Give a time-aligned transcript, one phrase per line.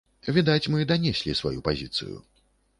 [0.37, 2.21] Відаць, мы данеслі сваю пазіцыю.